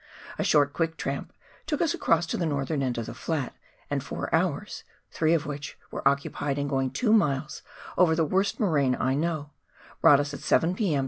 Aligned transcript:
A 0.39 0.43
short, 0.43 0.73
quick 0.73 0.97
tramp 0.97 1.31
took 1.67 1.79
us 1.79 1.93
across 1.93 2.25
to 2.25 2.35
the 2.35 2.47
northern 2.47 2.81
end 2.81 2.97
of 2.97 3.05
the 3.05 3.13
flat, 3.13 3.55
and 3.87 4.03
four 4.03 4.33
hours— 4.33 4.83
three 5.11 5.35
of 5.35 5.45
which 5.45 5.77
were 5.91 6.07
occupied 6.07 6.57
in 6.57 6.67
going 6.67 6.89
two 6.89 7.13
miles 7.13 7.61
over 7.99 8.15
the 8.15 8.25
worst 8.25 8.59
moraine 8.59 8.97
I 8.99 9.13
know— 9.13 9.51
brought 10.01 10.19
us 10.19 10.33
at 10.33 10.39
7 10.39 10.73
p.m. 10.73 10.99